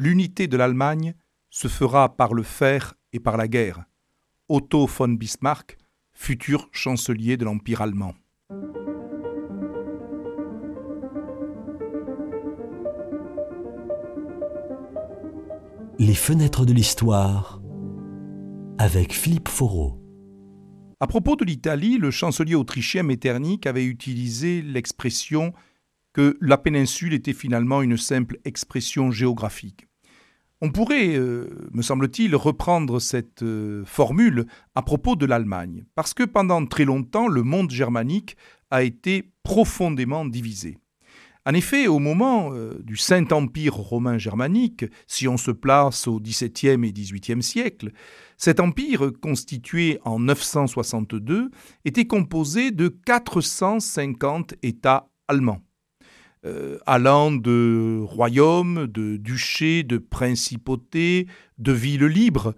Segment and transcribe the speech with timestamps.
[0.00, 1.14] l'unité de l'Allemagne
[1.50, 3.84] se fera par le fer et par la guerre.
[4.48, 5.76] Otto von Bismarck,
[6.14, 8.14] futur chancelier de l'Empire allemand.
[15.98, 17.60] Les fenêtres de l'histoire
[18.78, 20.02] avec Philippe Foreau.
[21.00, 25.52] À propos de l'Italie, le chancelier autrichien Metternich avait utilisé l'expression
[26.14, 29.89] que la péninsule était finalement une simple expression géographique.
[30.62, 36.22] On pourrait, euh, me semble-t-il, reprendre cette euh, formule à propos de l'Allemagne, parce que
[36.22, 38.36] pendant très longtemps, le monde germanique
[38.70, 40.76] a été profondément divisé.
[41.46, 46.86] En effet, au moment euh, du Saint-Empire romain germanique, si on se place au XVIIe
[46.86, 47.92] et XVIIIe siècle,
[48.36, 51.50] cet empire, constitué en 962,
[51.86, 55.62] était composé de 450 États allemands.
[56.46, 61.26] Euh, allant de royaumes, de duchés, de principautés,
[61.58, 62.54] de villes libres.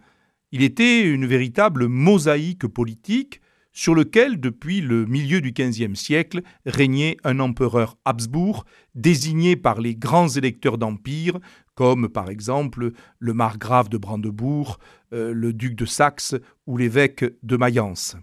[0.53, 3.41] Il était une véritable mosaïque politique
[3.73, 9.97] sur lequel, depuis le milieu du XVe siècle, régnait un empereur Habsbourg, désigné par les
[9.97, 11.41] grands électeurs d'empire,
[11.75, 14.79] comme par exemple le margrave de Brandebourg,
[15.13, 16.37] euh, le duc de Saxe
[16.69, 18.17] ou l'évêque de Mayence.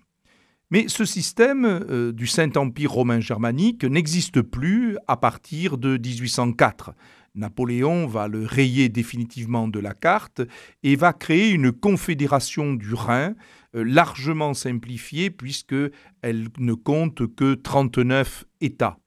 [0.71, 6.93] Mais ce système euh, du Saint-Empire romain germanique n'existe plus à partir de 1804.
[7.33, 10.41] Napoléon va le rayer définitivement de la carte
[10.83, 13.33] et va créer une confédération du Rhin
[13.75, 18.99] euh, largement simplifiée puisqu'elle ne compte que 39 États.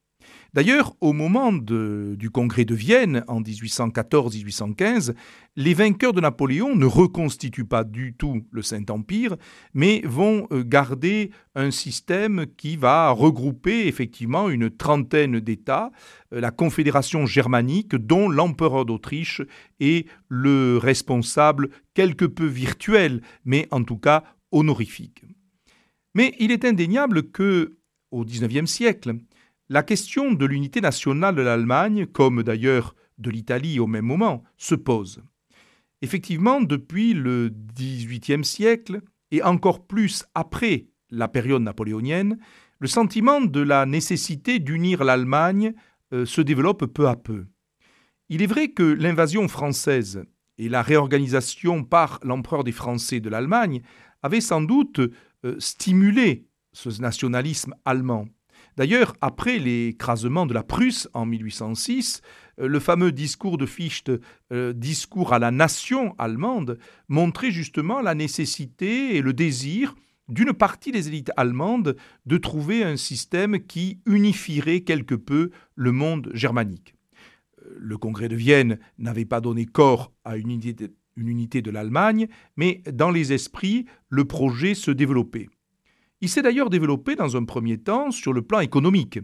[0.54, 5.14] D'ailleurs, au moment du congrès de Vienne en 1814-1815,
[5.56, 9.36] les vainqueurs de Napoléon ne reconstituent pas du tout le Saint-Empire,
[9.72, 15.90] mais vont euh, garder un système qui va regrouper effectivement une trentaine d'États,
[16.34, 19.40] euh, la Confédération germanique, dont l'empereur d'Autriche
[19.80, 25.24] est le responsable quelque peu virtuel, mais en tout cas honorifique.
[26.14, 27.78] Mais il est indéniable que,
[28.10, 29.14] au XIXe siècle,
[29.72, 34.74] la question de l'unité nationale de l'Allemagne, comme d'ailleurs de l'Italie au même moment, se
[34.74, 35.22] pose.
[36.02, 39.00] Effectivement, depuis le XVIIIe siècle,
[39.30, 42.38] et encore plus après la période napoléonienne,
[42.80, 45.72] le sentiment de la nécessité d'unir l'Allemagne
[46.12, 47.46] euh, se développe peu à peu.
[48.28, 50.22] Il est vrai que l'invasion française
[50.58, 53.80] et la réorganisation par l'empereur des Français de l'Allemagne
[54.20, 55.00] avaient sans doute
[55.46, 58.26] euh, stimulé ce nationalisme allemand.
[58.76, 62.22] D'ailleurs, après l'écrasement de la Prusse en 1806,
[62.60, 64.10] euh, le fameux discours de Fichte,
[64.52, 66.78] euh, discours à la nation allemande,
[67.08, 69.94] montrait justement la nécessité et le désir
[70.28, 76.30] d'une partie des élites allemandes de trouver un système qui unifierait quelque peu le monde
[76.32, 76.94] germanique.
[77.66, 80.50] Euh, le congrès de Vienne n'avait pas donné corps à une
[81.16, 85.48] unité de l'Allemagne, mais dans les esprits, le projet se développait.
[86.22, 89.18] Il s'est d'ailleurs développé dans un premier temps sur le plan économique.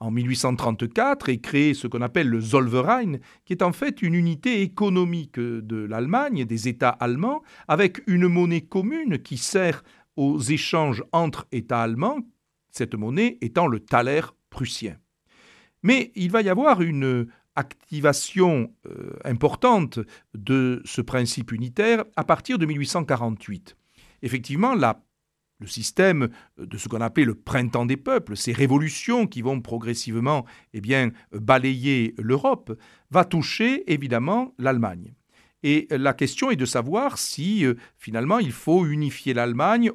[0.00, 4.62] En 1834 est créé ce qu'on appelle le Zollverein, qui est en fait une unité
[4.62, 9.84] économique de l'Allemagne, des États allemands, avec une monnaie commune qui sert
[10.16, 12.20] aux échanges entre États allemands,
[12.70, 14.96] cette monnaie étant le thaler prussien.
[15.82, 17.26] Mais il va y avoir une
[17.56, 19.98] activation euh, importante
[20.32, 23.76] de ce principe unitaire à partir de 1848.
[24.22, 25.02] Effectivement, la
[25.58, 30.44] le système de ce qu'on appelait le printemps des peuples, ces révolutions qui vont progressivement
[30.72, 32.78] eh bien, balayer l'Europe,
[33.10, 35.14] va toucher évidemment l'Allemagne.
[35.62, 39.90] Et la question est de savoir si euh, finalement il faut unifier l'Allemagne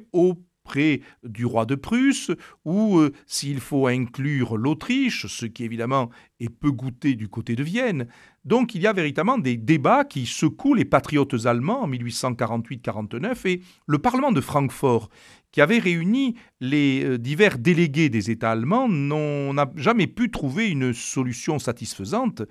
[0.64, 2.30] auprès du roi de Prusse
[2.64, 6.10] ou euh, s'il faut inclure l'Autriche, ce qui évidemment
[6.40, 8.06] est peu goûté du côté de Vienne.
[8.44, 13.60] Donc il y a véritablement des débats qui secouent les patriotes allemands en 1848-49 et
[13.86, 15.10] le Parlement de Francfort,
[15.52, 20.94] qui avait réuni les euh, divers délégués des États allemands, n'a jamais pu trouver une
[20.94, 22.42] solution satisfaisante.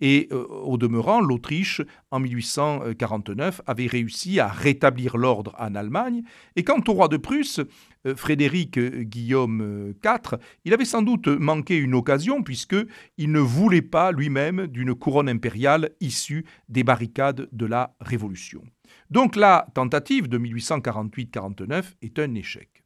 [0.00, 6.22] Et euh, au demeurant, l'Autriche, en 1849, avait réussi à rétablir l'ordre en Allemagne.
[6.56, 7.60] Et quant au roi de Prusse,
[8.06, 14.12] euh, Frédéric Guillaume IV, il avait sans doute manqué une occasion puisqu'il ne voulait pas
[14.12, 18.62] lui-même d'une couronne impériale issue des barricades de la Révolution.
[19.10, 22.84] Donc la tentative de 1848-49 est un échec.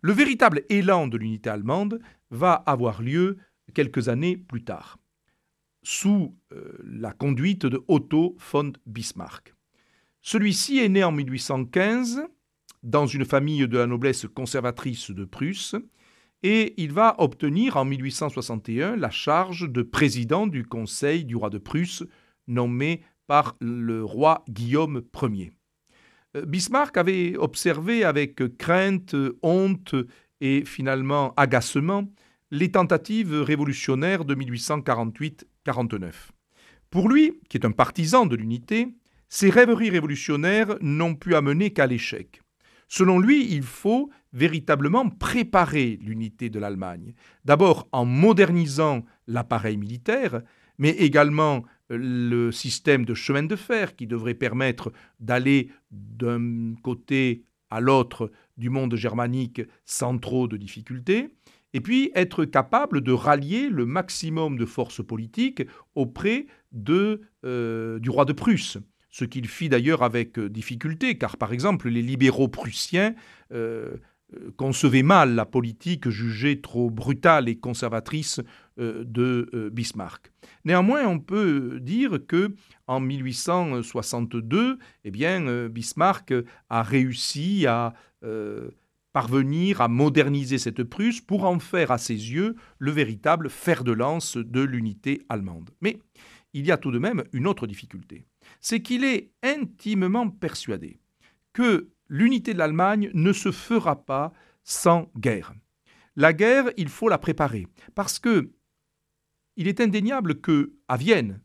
[0.00, 2.00] Le véritable élan de l'unité allemande
[2.30, 3.38] va avoir lieu
[3.74, 4.98] quelques années plus tard,
[5.82, 9.54] sous euh, la conduite de Otto von Bismarck.
[10.20, 12.22] Celui-ci est né en 1815
[12.82, 15.74] dans une famille de la noblesse conservatrice de Prusse
[16.42, 21.58] et il va obtenir en 1861 la charge de président du Conseil du roi de
[21.58, 22.04] Prusse
[22.46, 25.52] nommé par le roi Guillaume Ier.
[26.36, 29.94] Euh, Bismarck avait observé avec crainte, honte
[30.40, 32.04] et finalement agacement
[32.50, 34.34] les tentatives révolutionnaires de
[35.66, 36.12] 1848-49.
[36.90, 38.88] Pour lui, qui est un partisan de l'unité,
[39.28, 42.42] ces rêveries révolutionnaires n'ont pu amener qu'à l'échec.
[42.88, 47.14] Selon lui, il faut véritablement préparer l'unité de l'Allemagne,
[47.46, 50.42] d'abord en modernisant l'appareil militaire,
[50.76, 57.80] mais également le système de chemin de fer qui devrait permettre d'aller d'un côté à
[57.80, 61.30] l'autre du monde germanique sans trop de difficultés,
[61.74, 65.62] et puis être capable de rallier le maximum de forces politiques
[65.94, 66.46] auprès
[67.44, 68.78] euh, du roi de Prusse.
[69.10, 73.14] Ce qu'il fit d'ailleurs avec difficulté, car par exemple les libéraux prussiens
[73.52, 73.96] euh,
[74.56, 78.40] concevaient mal la politique jugée trop brutale et conservatrice
[78.78, 80.32] euh, de Bismarck.
[80.64, 82.54] Néanmoins, on peut dire que
[82.86, 86.32] en 1862, eh bien, Bismarck
[86.70, 87.92] a réussi à
[89.12, 93.92] parvenir à moderniser cette Prusse pour en faire à ses yeux le véritable fer de
[93.92, 95.70] lance de l'unité allemande.
[95.80, 95.98] Mais
[96.52, 98.24] il y a tout de même une autre difficulté,
[98.60, 101.00] c'est qu'il est intimement persuadé
[101.52, 104.32] que l'unité de l'Allemagne ne se fera pas
[104.64, 105.54] sans guerre.
[106.16, 108.52] La guerre, il faut la préparer parce que
[109.56, 111.40] il est indéniable que à Vienne,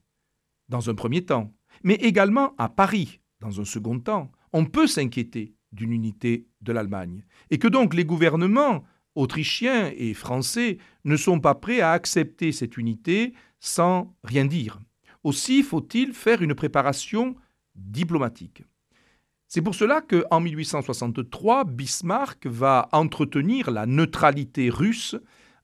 [0.70, 1.54] dans un premier temps,
[1.84, 7.24] mais également à Paris, dans un second temps, on peut s'inquiéter d'une unité de l'Allemagne,
[7.50, 8.84] et que donc les gouvernements
[9.16, 14.80] autrichiens et français ne sont pas prêts à accepter cette unité sans rien dire.
[15.24, 17.36] Aussi faut-il faire une préparation
[17.76, 18.64] diplomatique.
[19.48, 25.16] C'est pour cela qu'en 1863, Bismarck va entretenir la neutralité russe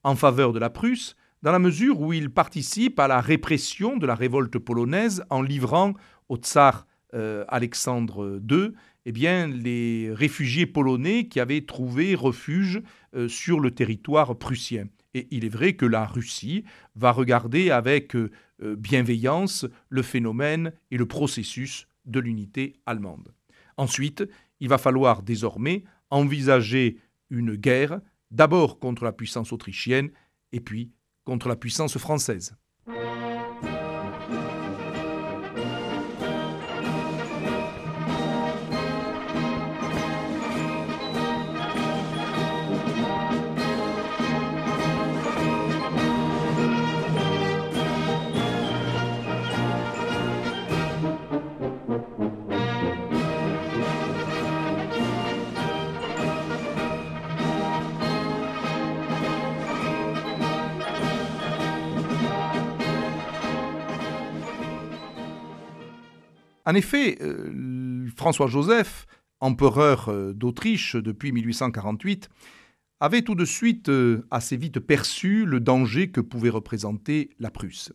[0.04, 4.08] en faveur de la Prusse, dans la mesure où il participe à la répression de
[4.08, 5.94] la révolte polonaise en livrant
[6.30, 8.72] au tsar euh, Alexandre II
[9.06, 12.82] eh bien, les réfugiés polonais qui avaient trouvé refuge
[13.16, 14.88] euh, sur le territoire prussien.
[15.14, 16.64] Et il est vrai que la Russie
[16.96, 23.34] va regarder avec euh, bienveillance le phénomène et le processus de l'unité allemande.
[23.78, 24.24] Ensuite,
[24.60, 26.98] il va falloir désormais envisager
[27.30, 28.00] une guerre,
[28.32, 30.12] d'abord contre la puissance autrichienne
[30.52, 30.92] et puis
[31.26, 32.56] contre la puissance française.
[66.66, 69.06] En effet, euh, François-Joseph,
[69.40, 72.30] empereur euh, d'Autriche depuis 1848,
[73.00, 77.92] avait tout de suite euh, assez vite perçu le danger que pouvait représenter la Prusse.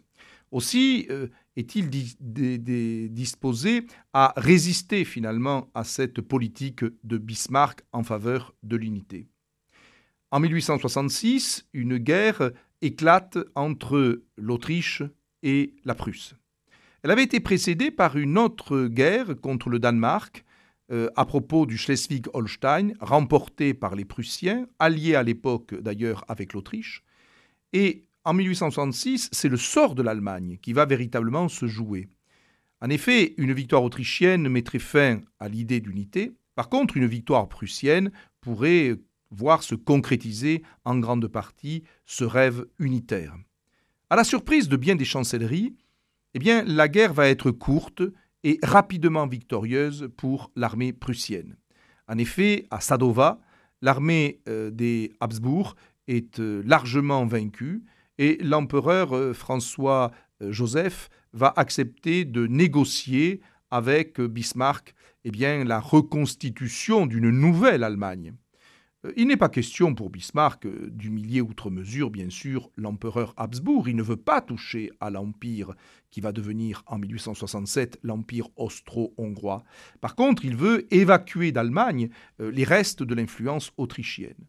[0.50, 1.06] Aussi
[1.56, 1.90] est-il
[3.12, 9.26] disposé à résister finalement à cette politique de Bismarck en faveur de l'unité.
[10.30, 15.02] En 1866, une guerre éclate entre l'Autriche
[15.42, 16.34] et la Prusse.
[17.02, 20.44] Elle avait été précédée par une autre guerre contre le Danemark
[20.90, 27.04] euh, à propos du Schleswig-Holstein, remportée par les Prussiens, alliés à l'époque d'ailleurs avec l'Autriche.
[27.73, 32.08] Et en 1866, c'est le sort de l'Allemagne qui va véritablement se jouer.
[32.80, 36.32] En effet, une victoire autrichienne mettrait fin à l'idée d'unité.
[36.54, 38.96] Par contre, une victoire prussienne pourrait
[39.30, 43.37] voir se concrétiser en grande partie ce rêve unitaire.
[44.11, 45.76] À la surprise de bien des chancelleries,
[46.35, 48.02] eh la guerre va être courte
[48.44, 51.56] et rapidement victorieuse pour l'armée prussienne.
[52.06, 53.40] En effet, à Sadova,
[53.82, 57.85] l'armée euh, des Habsbourg est euh, largement vaincue
[58.18, 64.94] et l'empereur euh, François Joseph va accepter de négocier avec Bismarck
[65.25, 68.35] eh bien, la reconstitution d'une nouvelle Allemagne.
[69.05, 73.88] Euh, il n'est pas question pour Bismarck euh, d'humilier outre mesure, bien sûr, l'empereur Habsbourg.
[73.88, 75.75] Il ne veut pas toucher à l'empire
[76.11, 79.62] qui va devenir en 1867 l'empire austro-hongrois.
[80.00, 84.47] Par contre, il veut évacuer d'Allemagne euh, les restes de l'influence autrichienne.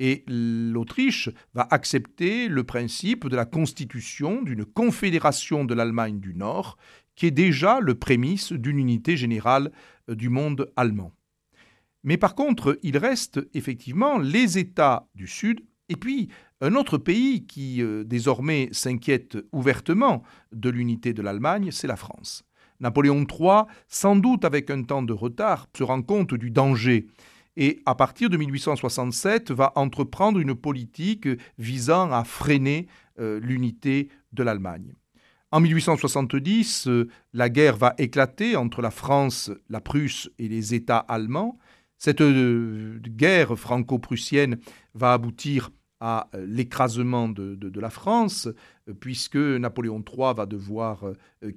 [0.00, 6.78] Et l'Autriche va accepter le principe de la constitution d'une confédération de l'Allemagne du Nord,
[7.14, 9.70] qui est déjà le prémisse d'une unité générale
[10.08, 11.12] du monde allemand.
[12.04, 16.28] Mais par contre, il reste effectivement les États du Sud et puis
[16.60, 22.44] un autre pays qui euh, désormais s'inquiète ouvertement de l'unité de l'Allemagne, c'est la France.
[22.80, 27.06] Napoléon III, sans doute avec un temps de retard, se rend compte du danger
[27.56, 32.88] et à partir de 1867 va entreprendre une politique visant à freiner
[33.20, 34.94] euh, l'unité de l'Allemagne.
[35.52, 40.98] En 1870, euh, la guerre va éclater entre la France, la Prusse et les États
[40.98, 41.58] allemands.
[41.98, 44.58] Cette euh, guerre franco-prussienne
[44.94, 45.70] va aboutir
[46.00, 48.48] à euh, l'écrasement de, la France,
[48.88, 51.04] euh, puisque Napoléon III va devoir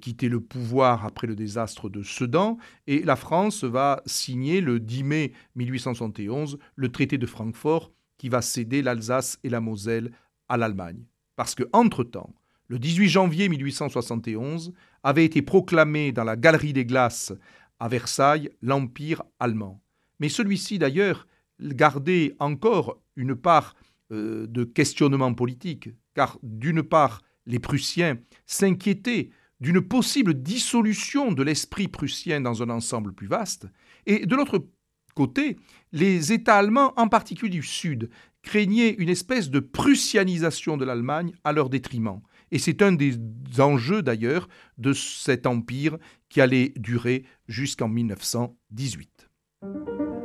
[0.00, 5.04] quitter le pouvoir après le désastre de Sedan, et la France va signer le 10
[5.04, 10.12] mai 1871 le traité de Francfort qui va céder l'Alsace et la Moselle
[10.48, 11.04] à l'Allemagne.
[11.36, 12.34] Parce que, entre-temps,
[12.68, 17.32] le 18 janvier 1871 avait été proclamé dans la Galerie des Glaces
[17.80, 19.80] à Versailles l'Empire allemand.
[20.20, 21.26] Mais celui-ci, d'ailleurs,
[21.60, 23.74] gardait encore une part
[24.12, 31.88] euh, de questionnement politique, car d'une part, les Prussiens s'inquiétaient d'une possible dissolution de l'esprit
[31.88, 33.66] prussien dans un ensemble plus vaste,
[34.06, 34.66] et de l'autre
[35.14, 35.56] côté,
[35.92, 38.08] les États allemands, en particulier du Sud,
[38.42, 42.20] craignaient une espèce de prussianisation de l'Allemagne à leur détriment.
[42.50, 43.16] Et c'est un des
[43.58, 44.48] enjeux d'ailleurs
[44.78, 45.98] de cet empire
[46.28, 49.17] qui allait durer jusqu'en 1918.
[49.60, 50.17] Thank you.